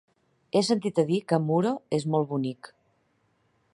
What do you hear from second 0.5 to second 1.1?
He sentit a